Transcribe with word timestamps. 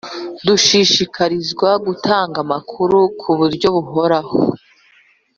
Dushishikarizwa 0.45 1.69
gutanga 1.85 2.37
amakuru 2.45 2.99
ku 3.19 3.29
buryo 3.39 3.67
buhoraho 3.75 4.37